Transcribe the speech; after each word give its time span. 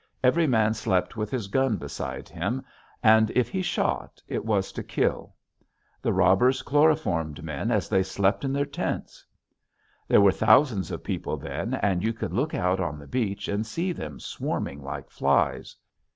Every 0.23 0.47
man 0.47 0.73
slept 0.73 1.15
with 1.15 1.29
his 1.29 1.47
gun 1.47 1.77
beside 1.77 2.27
him 2.27 2.65
and 3.03 3.29
if 3.35 3.49
he 3.49 3.61
shot 3.61 4.19
it 4.27 4.43
was 4.43 4.71
to 4.71 4.81
kill. 4.81 5.35
The 6.01 6.11
robbers 6.11 6.63
chloroformed 6.63 7.43
men 7.43 7.69
as 7.69 7.87
they 7.87 8.01
slept 8.01 8.43
in 8.43 8.51
their 8.51 8.65
tents. 8.65 9.23
"There 10.07 10.19
were 10.21 10.31
thousands 10.31 10.89
of 10.89 11.03
people 11.03 11.37
then 11.37 11.75
and 11.75 12.01
you 12.03 12.13
could 12.13 12.33
look 12.33 12.55
out 12.55 12.79
on 12.79 12.97
the 12.97 13.05
beach 13.05 13.47
and 13.47 13.63
see 13.63 13.91
them 13.91 14.19
swarming 14.19 14.81
like 14.81 15.11
flies. 15.11 15.75